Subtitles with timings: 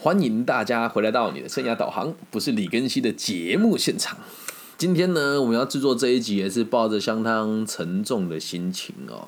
[0.00, 4.16] 欢迎大家回来到你的生涯导航，不是李根熙的节目现场。
[4.76, 9.26] 今天呢，我们要制作这一集也是抱着相当沉重的心情哦。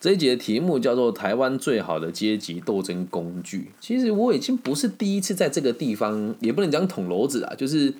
[0.00, 3.58] 这一集的题目叫做《台湾最好的阶级斗争工具》。
[3.80, 7.94] 其实我已经不是第一次在这个地方，也不能讲捅娄子啊，就是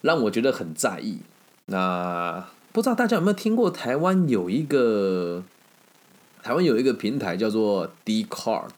[0.00, 1.18] 让我觉得很在意。
[1.66, 5.44] 那不知道大家有没有听过台湾有一个
[6.42, 8.70] 台湾有一个平台叫做 D Card，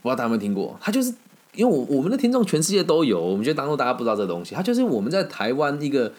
[0.00, 0.78] 不知道大家有没有听过？
[0.80, 1.12] 它就是
[1.54, 4.54] 因为我我们的听众全世界都有，我们就当做大家不知道这东西。
[4.54, 6.12] 它就是我们在台湾一个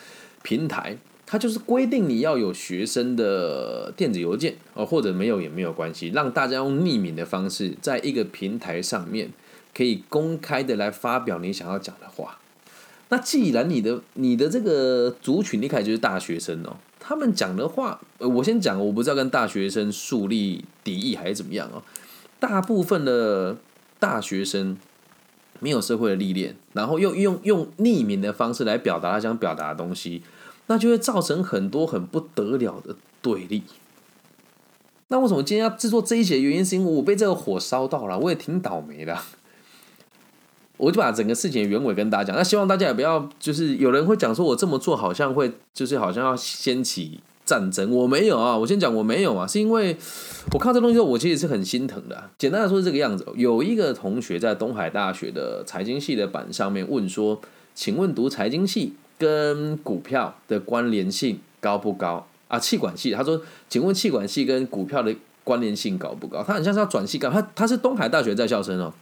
[0.43, 9.29] 平台，它就是规定你要有学生的电子邮件哦，或者没有也没有关系，让大家用匿名的方式，在一个平台上面
[9.73, 12.37] 可以公开的来发表你想要讲的话。
[13.07, 21.83] 那既然你的你的这个族群一开始就是大学生哦，他们讲的话，呃，我先讲，我不知道跟大学生树立敌意还是怎么样哦。
[22.39, 23.57] 大部分的
[23.99, 24.77] 大学生
[25.61, 30.21] 没有社会的历练，然后又用用匿名的方式来表达他想表达的东西，
[30.67, 33.63] 那就会造成很多很不得了的对立。
[35.07, 36.41] 那为什么今天要制作这一节？
[36.41, 39.17] 原因是因为我被这个火烧到了，我也挺倒霉的。
[40.77, 47.19] 我就把整个事情原委跟大家讲，那希望大家也不要，就是有人会讲说我这么做好像会，就是好像要掀起
[47.51, 49.97] 战争，我没有啊，我先讲我没有啊，是因为
[50.53, 52.29] 我看这东西后，我其实是很心疼的。
[52.37, 57.41] 简单的说是这个样子，有一个同学在东海大学的财经系的板上面问说，
[57.75, 62.57] 请问读财经系跟股票的关联性高不高啊？
[62.57, 65.13] 气管系，他说，请问气管系跟股票的
[65.43, 66.41] 关联性高不高？
[66.41, 68.93] 他很像是要转系干，他他是东海大学在校生哦。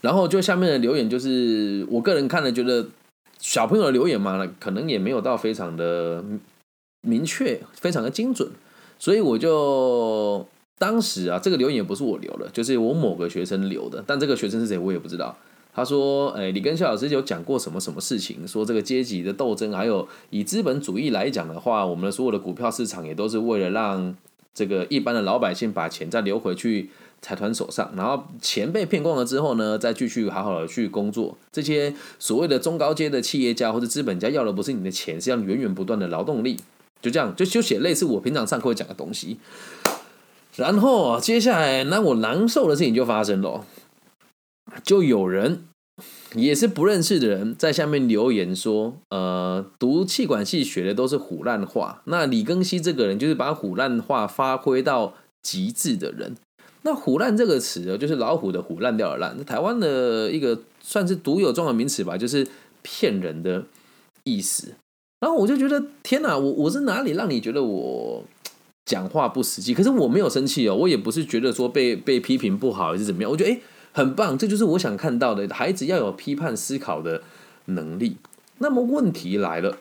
[0.00, 2.86] 然后就下面的留言，就是我个人看了觉得
[3.40, 6.22] 小朋友的留言嘛，可能也没有到非常的
[7.08, 8.48] 明确，非常的精准，
[8.98, 15.34] 所以我就当时啊，这个留言也不是我留的，就是我某个学生留的，但这个学生是谁我也不知道。
[15.74, 18.46] 他说：“哎，你跟肖老师有讲过什么什么事情？
[18.46, 24.14] 说这个阶级的斗争，还有以资本主义来讲的话，我们的所有的股票市场也都是为了让
[24.52, 26.90] 这个一般的老百姓把钱再流回去。”
[27.20, 31.36] 财团手上，然后钱被骗光了之后呢，再继续好好的去工作。
[31.50, 36.56] 这些所谓的中高阶的企业家或者资本家要的不是你的钱，是要源源不断的劳动力。
[37.00, 39.38] 就这样，就就写类似我平常上课会讲的东西。
[40.56, 43.64] 然后接下来，那我难受的事情就发生了，
[44.82, 45.64] 就有人
[46.34, 56.36] 也是不认识的人在下面留言说：“呃，读气管系学的都是虎烂话。”那李庚希这个人就是把虎烂话发挥到极致的人。
[56.82, 59.44] 那“虎烂”这个词呢，就是老虎的虎，烂掉的烂。
[59.44, 62.46] 台湾的一个算是独有状的名词吧，就是
[62.82, 63.64] 骗人的
[64.24, 64.74] 意思。
[65.20, 68.24] 然后我就觉得，天哪，我我是哪里让你觉得我
[68.84, 69.74] 讲话不实际？
[69.74, 73.30] 可是我没有生气哦，我也不是觉得说被被批评不好还是怎么样。
[73.30, 73.60] 我觉得哎，
[73.92, 77.22] 很棒，这就是我想看到的，孩子要有批判思考的
[77.66, 78.16] 能力。
[78.58, 79.78] 那么问题来了。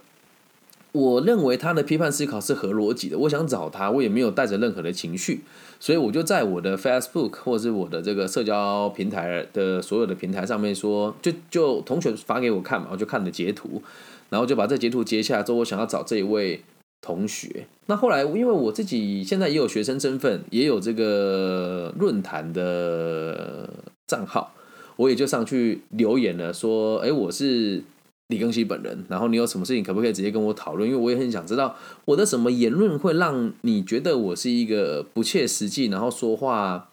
[0.93, 3.19] 我认为他的批判思考是合逻辑的。
[3.19, 5.41] 我想找他，我也没有带着任何的情绪，
[5.79, 13.83] 所以我就在我的 Facebook 或者是我的这个社交平台的所有的平台上面说，就就同学发给我看嘛，我就看了截图，
[14.29, 16.61] 然后就把这截图截下来之后，我想要找这一位
[17.01, 17.67] 同学。
[17.87, 23.69] 那后来因为我自己现在也有学生身份，也有这个论坛的
[24.07, 24.53] 账号，
[24.95, 27.83] 我也就上去留言了，说，哎，我是。
[28.29, 30.89] 李庚希本人，然后你有什么事情可不可以直接跟我讨论？
[30.89, 36.89] 因为我也很想知道我的什么言论会让你觉得我是一个不切实际，然后说话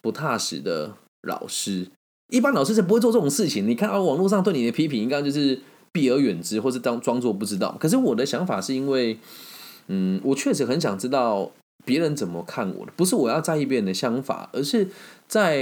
[0.00, 1.88] 不踏实的老师。
[2.28, 3.66] 一般老师是不会做这种事情。
[3.66, 5.58] 你看到网络上对你的批评，应该就是
[5.92, 7.76] 避而远之，或是当装作不知道。
[7.80, 9.18] 可是我的想法是因为，
[9.88, 11.50] 嗯，我确实很想知道。
[11.84, 12.92] 别人怎么看我的？
[12.96, 14.86] 不是我要在意别人的想法，而是
[15.26, 15.56] 在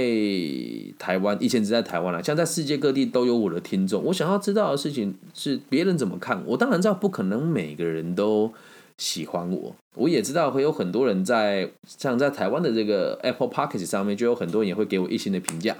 [0.99, 4.03] 台湾，以前只在台湾了，像在世界各地都有我的听众。
[4.03, 6.57] 我想要知道的事情是别人怎么看我。
[6.57, 8.51] 当然知道不可能每个人都
[8.97, 15.77] 喜欢我，我也知道会有很多人在像在台湾的这个 Apple p o c k e t 上面，就有很多人也会给我一星的评价。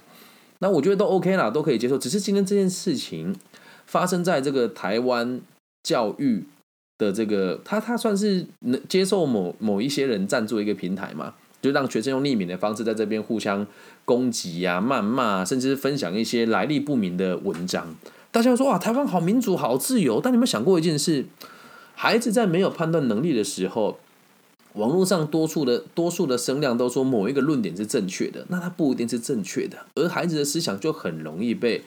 [0.59, 1.97] 那我觉得都 OK 啦，都可以接受。
[1.97, 3.35] 只是今天这件事情
[3.87, 5.41] 发生在这个台湾
[5.81, 6.43] 教育。
[6.99, 13.67] 的这个，他他算是能接受某某一些人赞助一个平台嘛，就让学生用匿名的方式在这边互相
[14.03, 17.95] 攻击呀、谩骂，甚至是分享一些来历不明的文章。
[18.31, 20.19] 大家说哇，台湾好民主、好自由。
[20.19, 21.25] 但你们想过一件事？
[21.93, 23.99] 孩子在没有判断能力的时候，
[24.73, 31.83] 网络上多数的多数的声量都说某一个论点是正确的，那它不一定是正确的，而孩子的思想就很容易被。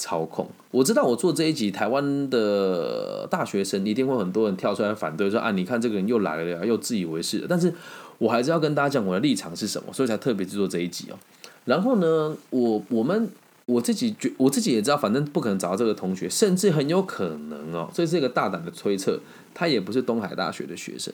[0.00, 7.44] 操控，我知道我做这一集，台湾的大学生一定会很多人跳出来反对，说啊，你看这个人又来了，又自以为是。
[7.46, 7.70] 但是
[8.16, 11.18] 我还是要跟大家讲我的立场是什么，所以才特别制作这一集哦。
[11.66, 13.28] 然后呢，我我们
[13.66, 19.20] 我自己觉，我自己也知道，反正不可能找到这个同学，甚至很有可能哦，这是一个大胆的推测，
[19.52, 21.12] 他也不是东海大学的学生，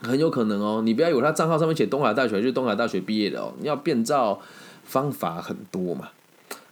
[0.00, 0.80] 很有可能哦。
[0.84, 4.40] 你不要以为他账号上面写东海大学就是东海大学毕业的哦，你要变造
[4.84, 6.10] 方法很多嘛。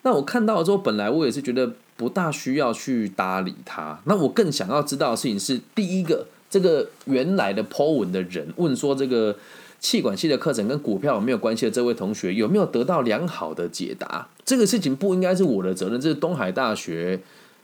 [0.03, 4.01] 那我看到了之后，本来我也是觉得不大需要去搭理他。
[4.05, 9.37] 那我更想要知道的事情是，第一个，这个原来的 Po 文的人问说这个。
[9.83, 14.29] 气管系的课程跟股票有没有关系的这位同学有没有得到良好的解答？
[14.45, 17.21] 这个事情不应该是我的责任，这是东海大学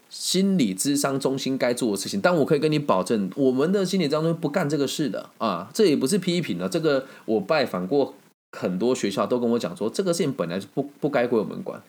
[0.09, 2.19] 心理智商中心该做的事情。
[2.19, 5.69] 但我可以跟你保证，我们的心理当中不干这个事的啊！
[5.73, 8.13] 这也不是批评了，这个我拜访过
[8.51, 11.81] 很多学校，都跟我讲说，这个事情本来是不不该归我们管。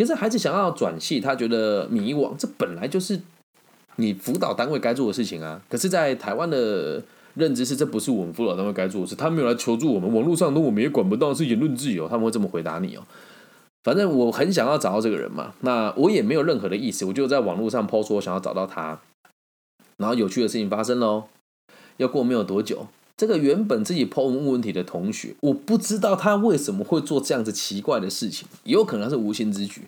[0.00, 3.20] 可是孩子想要转系，他觉得迷惘，这本来就是
[3.96, 5.60] 你辅导单位该做的事情啊！
[5.68, 7.02] 可是，在台湾的。
[7.34, 13.02] 认知是这不是我们辅导单位该做的事，他没有来求助我们，网络上的我们也管不到，是言论自由，他们会这么回答你哦。
[13.84, 18.98] 反正我很想要找到这个人嘛，那我也没有任何的意思，我就在网络上抛出我想要找到他。
[19.96, 21.28] 然后有趣的事情发生喽，
[21.98, 22.88] 要过没有多久，
[23.20, 29.82] 这个原本自己抛问问题的同学，我不知道他为什么会做这样子奇怪的事情，也有可能是无心之举。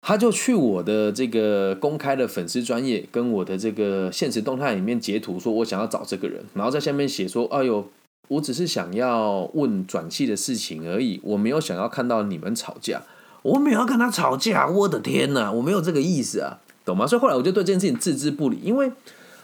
[0.00, 7.84] 他就去我的这个公开的粉丝专业，跟我的这个现实动态里面截图，说我想要找这个人，然后在下面写说：“哎呦，
[8.28, 13.02] 我只是想要问转系的事情而已，我没有想要看到你们吵架，
[13.42, 18.92] 我没有要跟他吵架，我的天哪，我没有这个意思啊，懂吗？”所以后来我就对这件事情置之不理，因为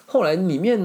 [0.06, 0.80] 后来里面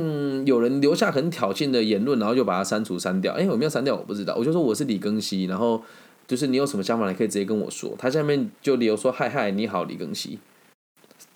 [0.45, 3.33] 有人留下很挑衅的言论，然后就把它删除删掉。
[3.33, 5.81] 哎，有没有删掉我不知道，我就说我是李庚希，然后。
[6.27, 7.94] 就是你有什么想法，你可以直接跟我说。
[7.97, 10.39] 他下面就留说：“嗨嗨，你好，李庚希。”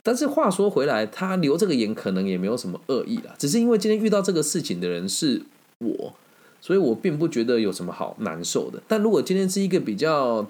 [0.02, 5.42] 但是话说回来，他留这个言可能也没有什么恶意啦，只是因为今天遇到这个事情的人是
[5.80, 6.14] 我，
[6.62, 8.82] 所以我并不觉得有什么好难受的。
[8.88, 10.48] 但如果今天是一个比较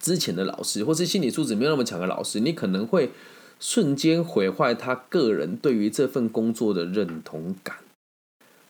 [0.00, 3.10] 之前的老师，或是心理素质没有那么强的老师，你可能会
[3.58, 7.76] 瞬间毁坏他个人对于这份工作的认同感。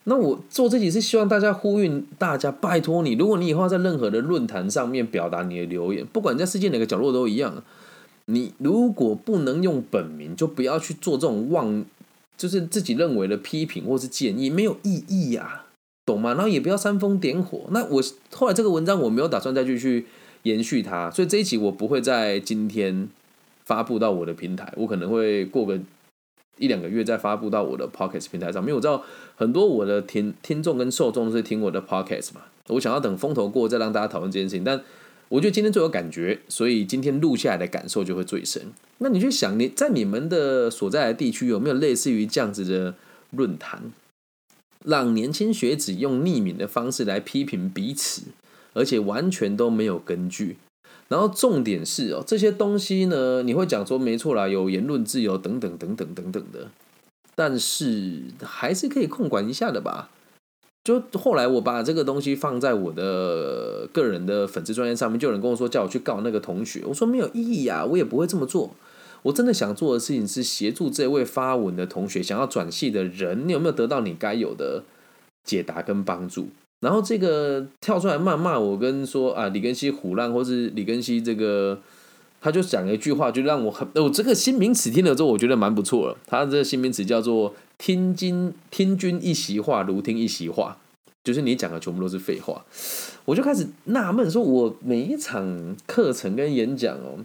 [0.05, 7.63] 那我做这集是希望大家呼吁大家，拜托你，如果你以后在任何的论坛上面表达你的留言，不管在世界哪个角落都一样，
[8.25, 11.83] 你如果不能用本名，就不要去做这种妄，
[12.37, 15.63] 就是自己认为的批评或是建议，没有意义呀，
[16.05, 16.35] 懂吗？
[16.35, 17.61] 然后也不要煽风点火。
[17.71, 20.05] 那我后来这个文章我没有打算再继续
[20.43, 23.09] 延续它，所以这一集我不会在今天
[23.65, 25.79] 发布到我的平台，我可能会过个。
[26.57, 29.03] 一两个月再发布到我的 podcast 平台上，因为我知道
[29.35, 34.63] 很多我的听听众跟受众是听我的 podcast 嘛，我想要等风头过再让大家讨论这件事情。
[34.63, 34.81] 但
[35.27, 38.71] 我觉得今天最有感觉，所以今天录下来的感受就会最深。
[38.99, 42.95] 那你去想，你在你们的所在的地区有没有类似于这样子的
[43.31, 43.91] 论坛，
[44.85, 48.21] 让年轻学子用匿名的方式来批评彼此，
[48.71, 50.55] 而且完全都没有根据？
[51.07, 56.69] 然后重点是哦，这些东西呢，你会讲说没错啦，有言论自由等等等等等等的，
[57.35, 60.09] 但是还是可以控管一下的吧。
[60.83, 68.75] 就后来我把这个东西放在我的个人的粉丝专业上面，就有人跟我说叫我去告那个同学，我说没有意义啊，我也不会这么做。
[69.23, 74.83] 我真的想做的事情是协助这位发文的同学，想要转系的人，你有没有得到你该有的
[75.43, 76.49] 解答跟帮助？
[76.85, 81.79] 然后这个跳出来骂骂我，跟说啊李根熙虎烂，或是李根熙这个，
[82.39, 86.15] 他就讲了一句话，就让我很哦这个新名词听了之后，我觉得蛮不错了。
[86.27, 90.77] 他这个新名词叫做“听君听君一席话，如听一席话”，
[91.25, 92.63] 就是你讲的全部都是废话。
[93.25, 97.17] 我就开始纳闷，说我每一场课程跟演讲哦，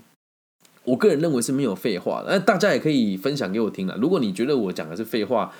[0.85, 2.31] 我个人认为是没有废话的。
[2.31, 3.99] 那大家也可以分享给我听了。
[4.00, 5.52] 如果你觉得我讲的是废话，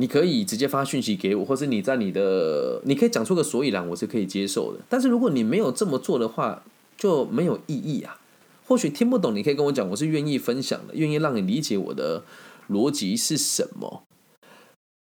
[0.00, 4.80] 你可以直接发讯息给我，或是你在你的，你可以讲出个所以然，我是可以接受的。
[4.88, 6.62] 但是如果你没有这么做的话，
[6.96, 8.18] 就没有意义啊。
[8.66, 12.22] 或许听不懂，你可以跟我讲，我是愿意分享的，愿意让你理解我的
[12.70, 14.04] 逻辑是什么。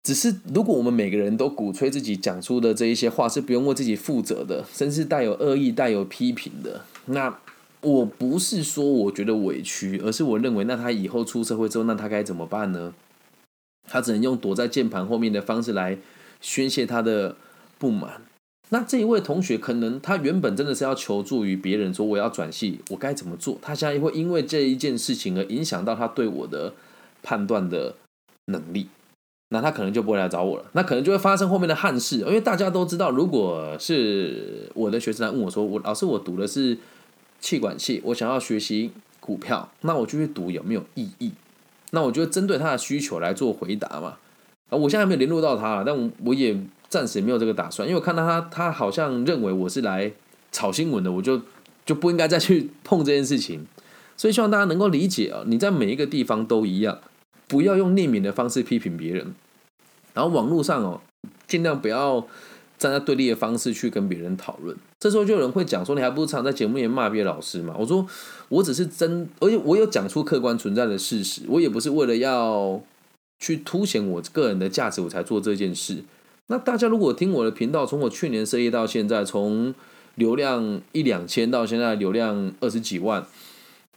[0.02, 7.38] 只是如果我们每个人都鼓吹自己讲出的这一些话是不用为自己负责的，甚至带有恶意、带有批评的，那
[7.82, 12.94] 我不是说我觉得委屈，而是我认为，那他以后出社会之后，那他该怎么办呢？
[13.90, 15.98] 他只能用躲在键盘后面的方式来
[16.40, 17.36] 宣泄他的
[17.78, 18.22] 不满。
[18.72, 23.58] 那这一位同学可能他原本真的是要求助于别人，说我要转系，我该怎么做？
[23.62, 26.74] 他现在会因为这一件事情而影响到他对我的
[27.24, 27.96] 判断的
[28.46, 28.88] 能力，
[29.50, 30.66] 那他可能就不会来找我了。
[30.74, 36.78] 那可能就会发生后面的憾事，因为大家都知道，如果是我的学生来问我说，我老师我读的是
[37.40, 41.32] 气管系，我想要学习股票，那我就去读有没有意义？
[41.92, 44.18] 那我就针对他的需求来做回答嘛。
[44.70, 46.56] 啊，我现在还没有联络到他，但我我也
[46.88, 50.12] 暂时没有这个打算，因为我看到他，他好像认为我是来
[50.52, 51.42] 炒新闻的，我就
[51.86, 53.66] 就不应该再去碰这件事情。
[54.16, 57.00] 所以希望大家能够理解啊，你在每一个地方都一样，
[57.48, 59.34] 不要用匿名的方式批评别人，
[60.14, 61.02] 然后网络上哦，
[61.48, 62.28] 尽量不要
[62.80, 64.76] 站在对立的方式去跟别人讨论。
[65.00, 67.76] 这时候就有人会讲说，你还不如常在节目里面骂别的老师嘛？
[67.78, 68.08] 我说
[68.48, 72.82] 我只是真，而且我有讲出客观存在的事实，我也不是为了要
[73.38, 76.04] 去凸显我个人的价值我才做这件事。
[76.48, 79.76] 那大家如果听我的频道，从我去年生业到现在，从
[80.16, 83.26] 流量一两千到现在流量二十几万。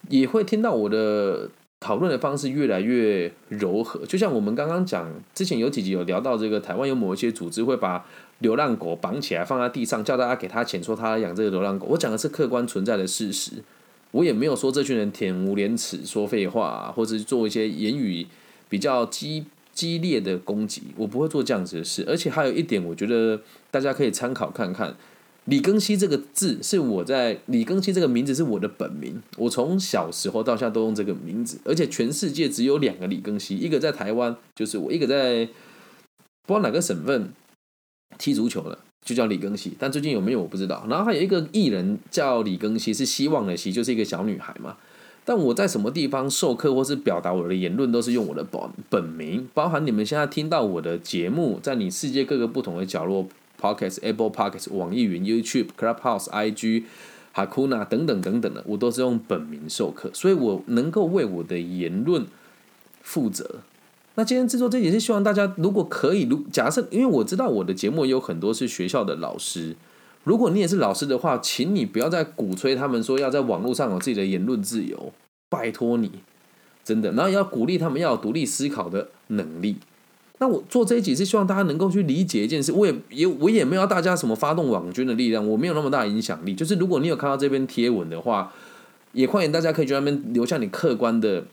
[0.08, 1.48] 也会听到我的
[1.78, 8.04] 讨论的方式越来越柔和，就像我们刚刚讲，之前有几集有聊到这个台湾有某一些组织会把
[8.42, 11.86] 流浪狗绑起来放在地上，叫大家给他钱，说他养这个流浪狗。
[11.86, 13.52] 我讲的是客观存在的事实，
[14.10, 18.26] 我也没有说这群人恬无廉耻、说废话，或者是做一些言语
[18.68, 22.04] 比较激激烈的攻击，我不会做这样子的事。
[22.06, 24.94] 而且还有一点，我觉得大家可以参考看看。
[25.46, 35.46] 李庚希这个字是我在李庚希这个名字是我的本名，我从小时候到现在都用这个名字，而且全世界只有两个李庚希，一个在台湾就是我，一个在
[36.46, 37.32] 不知道哪个省份
[38.18, 40.84] 踢足球的，就叫李庚希，但最近有没有我不知道。
[40.88, 44.76] 然后还有一个艺人叫李庚希，是希望的希，就是一个小女孩嘛。
[45.24, 53.28] 但我在什么地方授课或是表达我的言论，都是用我的本本名，包含你们现在听到我的节目，在你世界各个不同的角落。
[53.60, 56.82] Podcast、Apple Podcast、网易云、YouTube、Clubhouse、IG、
[57.32, 62.26] Hakuna 等等等等的，我都是用本名授课，所以我能够为我的言论
[63.02, 63.60] 负责。
[64.14, 69.74] 那今天制作这也是希望大家，如果可以，如假设，因为我知道我的节目有很多是学校的老师，
[70.24, 75.12] 如果你也是老师的话，请你不要再鼓吹他们说要在网络上有自己的言论自由，
[75.48, 76.10] 拜托你，
[76.84, 79.76] 真的，然后要鼓励他们要有独立思考的能力。
[80.38, 86.54] 那我做这一集是希望大家能够去理解一件事，我也也我也没有大家什么发动网军的力量，我没有那么大影响力。
[86.54, 88.52] 就是如果你有看到这篇贴文的话，
[89.12, 91.44] 也欢迎大家可以去那边留下你客观的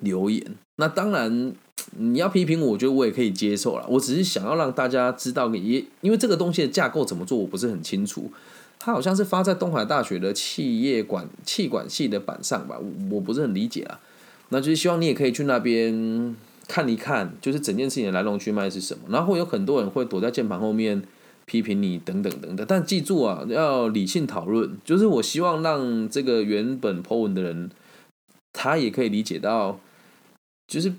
[0.00, 0.44] 留言。
[0.76, 1.52] 那当然
[1.96, 3.86] 你要批评我，我觉得我也可以接受了。
[3.88, 8.30] 我只是想要让大家知道，也因为这个东西的架构怎么做，我不是很清楚。
[8.78, 12.78] 它好像是发在东海大学的企业管气管系的板上吧，
[13.10, 14.00] 我不是很理解啊。
[14.48, 16.36] 那就是希望你也可以去那边。
[16.72, 21.02] 看一看，就是整件事情的来龙去脉是什么，然后有很多人会躲在键盘后面
[21.44, 24.78] 批评你等等等等，但记住啊，要理性讨论。
[24.84, 27.68] 就是我希望让这个原本 po 文的人，
[28.52, 29.80] 他也可以理解到，
[30.68, 30.92] 就是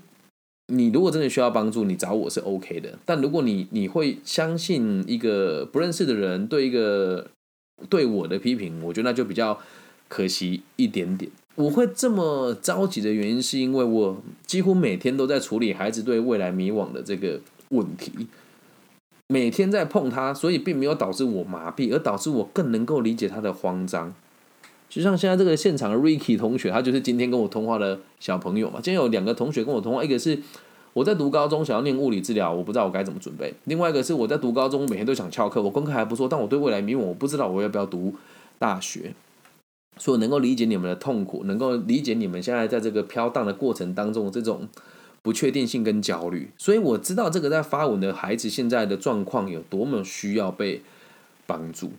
[0.72, 2.98] 你如果真的需要帮助，你找我是 OK 的。
[3.04, 7.28] 但如果你你会相信一个不认识的人对一个
[7.90, 9.58] 对我的批评，我觉得那就比较
[10.08, 11.30] 可惜一点点。
[11.56, 17.38] 我会这么着急的原因，是因为我几乎每天都在处理孩子对未来迷惘的这个
[17.68, 18.10] 问题，
[19.28, 24.14] 每天在碰他，所以并没有导致我麻痹，而导致我更能够理解他的慌张。
[24.92, 28.74] 就像现在这个现场的 Ricky 同学，他就是今天跟我通话的小朋友嘛。
[28.82, 30.38] 今天有两个同学跟我通话，一个是
[30.92, 38.14] 我在读高中想要念物理治疗，我不知道我该怎么准备；另外一个是我在读高中每天都想翘课，我功课还不错，但我对未来迷茫，我不知道我要不要读
[38.58, 39.14] 大学。
[39.96, 44.68] 所以能够理解你们的痛苦，能够理解你们现在在这个飘荡的过程当中这种
[45.22, 46.50] 不确定性跟焦虑。
[46.58, 50.82] 所以我知道这个在发文的孩子现在的状况有多么需要被
[51.46, 51.92] 帮助，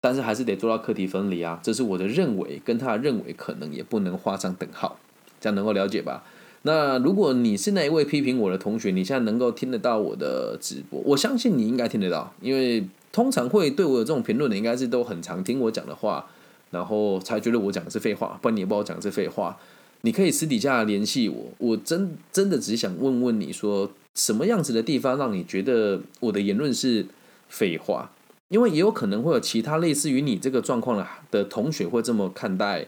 [0.00, 1.60] 但是还是得做到课题分离啊。
[1.62, 4.98] 这是我的认为，跟他的认为可能也不能画上等号，
[5.40, 6.24] 这样能够了解吧？
[6.62, 16.26] 那如果你是那一位批评我的同学，你现在能够听得到我的直播，我相信你应该听得到，因为通常会对我有这种评论的，应该是都很常听我讲的话。
[16.70, 19.58] 然后才觉得我讲的是废话，不然你也不好讲的是废话。
[20.02, 27.06] 你可以私底下联系我，我真真的只想问问你说，什么样子的地方让你觉得我的言论是
[27.48, 28.12] 废话？
[28.50, 32.86] 因为也有可能会有其他类似于你这个状况的的同学会这么看待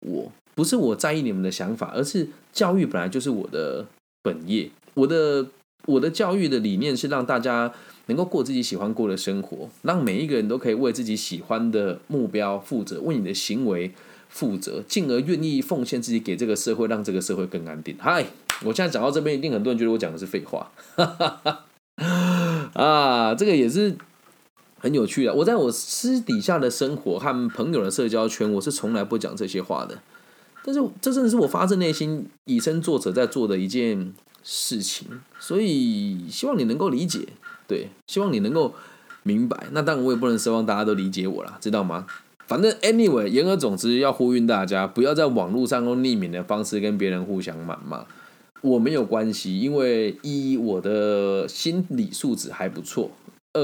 [0.00, 0.30] 我。
[0.54, 3.86] 不是我在意你们的想法，而是教育本来就是我的
[4.22, 5.46] 本业，我的
[5.86, 7.72] 我的教育的理念是让大家。
[8.06, 13.90] 能够过自己喜欢过的生活，让每一个人都可以为自己喜欢的目标负责，为你的行为
[14.28, 17.96] 负责，进而愿意奉献自己给这个社会，让这个社会更安定。
[17.98, 18.26] 嗨，
[18.62, 20.70] 我现在讲到这边，一定很多人觉得我讲的是废话，
[22.74, 23.96] 啊，这个也是
[24.84, 25.32] 很有趣的。
[25.32, 29.98] 我在我私底下的生活和朋友的社交圈，我是从来不讲这些话的。
[30.62, 34.12] 但是这真的是我发自内心以身作则在做的一件
[34.42, 35.08] 事情，
[35.40, 37.28] 所以希望你能够理解。
[37.66, 38.74] 对，希望你能够
[39.22, 39.68] 明白。
[39.72, 42.06] 那当然，我也不能奢望大家都理解我了，知道吗？
[42.46, 48.04] 反正 anyway，言而总之要呼吁大家，不要在网络上用匿名的方式跟别人互相谩骂。
[48.60, 53.10] 我没有关系，因为一我的心理素质还不错，
[53.54, 53.60] 二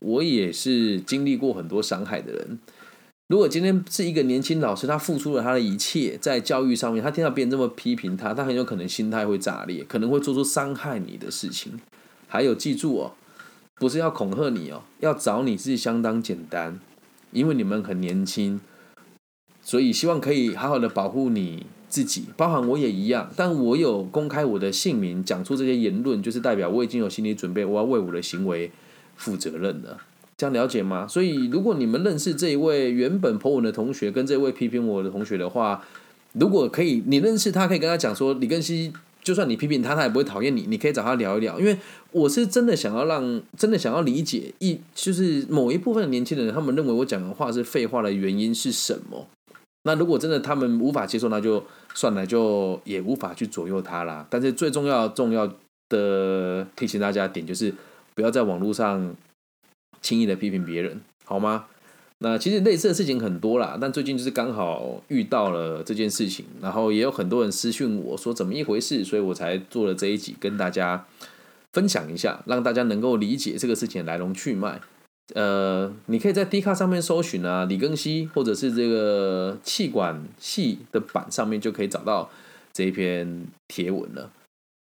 [0.00, 2.58] 我也是经历过很多伤害的人。
[3.28, 11.78] 如果今天是一个年轻老师，他付出了他的一切在教育上面，他听到别人这么批评他，他很有可能心态会炸裂，可能会做出伤害你的事情。
[12.26, 13.12] 还有，记住哦，
[13.76, 16.80] 不是要恐吓你哦，要找你是相当简单，
[17.30, 18.60] 因为你们很年轻，
[19.62, 23.30] 所以希望可以好好的保护你自己，包含我也一样。
[23.36, 28.72] 但我有公开我的姓名，讲出这些言论，就是代表我已经有心理准备，我要为我的行为
[29.20, 29.96] 负责任的。
[30.36, 31.06] 这样了解吗？
[31.06, 35.84] 所以，如果你们认识这一位原本破文的同学，跟这位批评我的同学的话，
[36.32, 38.90] 如果可以，你认识他，可以跟他讲说，李根熙，
[39.22, 40.64] 就算你批评他，他也不会讨厌你。
[40.66, 41.76] 你可以找他聊一聊，因为
[42.12, 49.26] 我是真的想要让，真的想要理解一，就是某一部分的年轻人，他们认为我讲的话是废话的原因是什么？
[49.82, 51.62] 那如果真的他们无法接受，那就
[51.94, 54.26] 算了，就也无法去左右他啦。
[54.30, 55.50] 但是最重要、重要
[55.90, 57.74] 的提醒大家点就是，
[58.20, 59.16] 不要在网络上。
[60.02, 61.66] 轻易的批评别人，好吗？
[62.20, 71.04] 那其实类似的事情很多啦，但最近就是刚好遇到了这件事情，然后也有很多人私讯我说怎么一回事，所以我才做了这一集跟大家
[71.74, 74.80] 分享一下，让大家能够理解这个事情的来龙去脉。
[75.34, 82.30] 呃，你可以在 D 卡上面搜寻啊，李庚希或者是这个气管系的版上面就可以找到
[82.72, 84.30] 这一篇贴文了。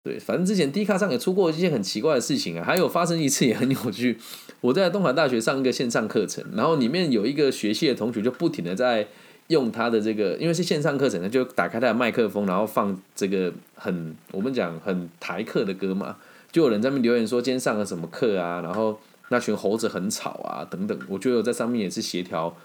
[0.05, 4.17] 对，反正之前 D 卡上也出过一些很奇怪的事情啊，还有发生一次也很有趣。
[4.61, 9.07] 我在东海大学上一个线上课程，然后里面有一个学系的同学就不停的在
[9.49, 16.17] 用他的这个，因为是线上课程，他就打开他的麦克风，然后放这个很我们讲很台客的歌嘛，
[16.51, 22.57] 就有人在那边留言说今天上了什么课啊，然后那群猴子很吵啊等等，我觉得我在上面也是协调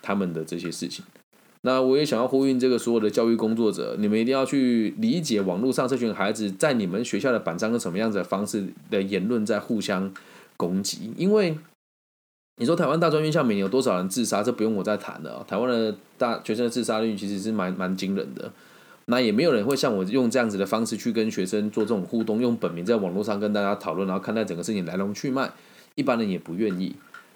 [0.00, 1.04] 他们的这些事情。
[1.62, 10.12] 那我也想要呼吁这个所有的教育工作者，你们一定要去理解网络上这群孩子在你们学校的板上用什么样子的方式的言论在互相
[10.56, 11.12] 攻击。
[11.16, 11.58] 因为
[12.58, 15.44] 你说台湾大专院校每年有多少人自杀，这不用我再谈了。
[15.48, 18.52] 台湾的大学生的自杀率其实是蛮蛮惊人的。
[19.06, 25.50] 那也没有人会像我用这样子的方式去跟学生做这种互动，用本名在网络上跟大家讨论，然后看待整个事情来龙去脉，
[25.94, 26.94] 一般人也不愿意。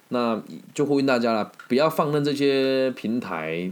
[0.09, 0.41] 那
[0.73, 3.71] 就呼吁大家了，不要放任这些平台。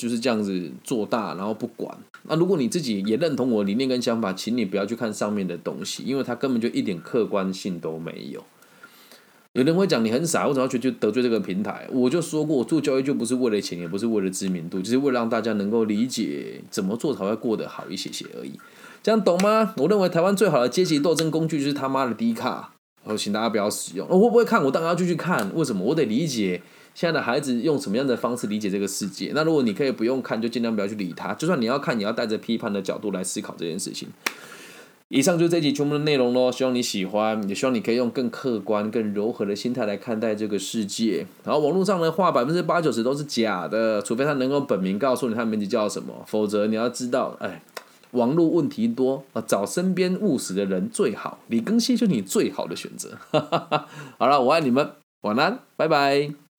[0.00, 1.94] 就是这样子做大，然后不管。
[2.22, 8.42] 那如果你自己也认同我的理念跟想法，请你不要去看上面的东西，因为它根本就一点客观性都没有。
[9.52, 11.86] 有人会讲你很傻，为什么要去就得罪这个平台？
[11.92, 18.52] 我就说过，我做交易就不是为了钱，也不是为了知名度，就是为了让大家能够理解怎么做才会过得好一些些而已。
[19.02, 19.74] 这样懂吗？
[19.76, 24.06] 我认为台湾最好的阶级斗争工具就是他妈的低卡，我请大家不要使用。
[24.08, 24.62] 我会不会看？
[24.64, 25.50] 我当然要继续看。
[25.54, 25.84] 为什么？
[25.84, 26.62] 我得理解。
[26.92, 29.30] 现在的孩子用什么样的方式理解这个世界？
[29.34, 31.32] 那如果你可以不用看，就尽量不要去理他。
[31.34, 34.08] 就算你要看，你要带着批判的角度来思考这件事情。
[35.08, 41.26] 以上就是这集全部的内容喽，希望你喜欢，也希望你可以用更客观、更柔和的心态来看待这个世界。
[41.44, 47.60] 然后网络上的话，百分之八九十都是假的，除非他能够本名告诉你他名字叫什么，否则你要知道，哎，
[48.12, 51.38] 网络问题多啊，找身边务实的人最好。
[51.48, 53.18] 李庚希就是你最好的选择。
[54.18, 54.90] 好了，我爱你们，
[55.22, 56.49] 晚安，拜拜。